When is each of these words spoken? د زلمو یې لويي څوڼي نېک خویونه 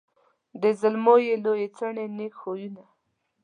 د 0.61 0.63
زلمو 0.79 1.15
یې 1.27 1.35
لويي 1.43 1.67
څوڼي 1.77 2.05
نېک 2.17 2.33
خویونه 2.41 2.83